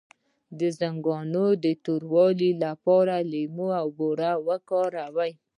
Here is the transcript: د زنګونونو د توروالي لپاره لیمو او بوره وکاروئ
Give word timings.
د 0.59 0.61
زنګونونو 0.79 1.43
د 1.63 1.65
توروالي 1.85 2.51
لپاره 2.63 3.15
لیمو 3.31 3.67
او 3.79 3.87
بوره 3.97 4.31
وکاروئ 4.47 5.31